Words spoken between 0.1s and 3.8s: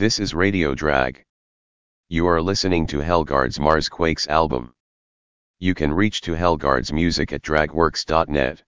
is Radio Drag. You are listening to Hellguard's